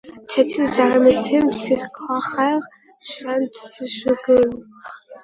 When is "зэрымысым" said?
0.73-1.45